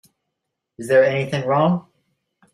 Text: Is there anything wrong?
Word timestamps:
Is 0.79 0.87
there 0.87 1.03
anything 1.03 1.45
wrong? 1.45 1.87